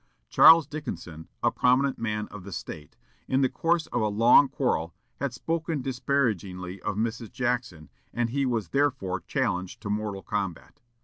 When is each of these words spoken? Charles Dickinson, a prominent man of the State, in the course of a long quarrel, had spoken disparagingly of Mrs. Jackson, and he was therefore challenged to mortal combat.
Charles 0.29 0.65
Dickinson, 0.65 1.27
a 1.43 1.51
prominent 1.51 1.99
man 1.99 2.27
of 2.29 2.43
the 2.43 2.51
State, 2.51 2.95
in 3.27 3.41
the 3.41 3.49
course 3.49 3.85
of 3.85 4.01
a 4.01 4.07
long 4.07 4.49
quarrel, 4.49 4.95
had 5.17 5.31
spoken 5.31 5.83
disparagingly 5.83 6.81
of 6.81 6.95
Mrs. 6.95 7.31
Jackson, 7.31 7.87
and 8.11 8.31
he 8.31 8.43
was 8.43 8.69
therefore 8.69 9.19
challenged 9.21 9.79
to 9.81 9.91
mortal 9.91 10.23
combat. 10.23 10.81